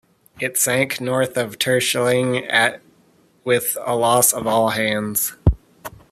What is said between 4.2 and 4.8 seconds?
of all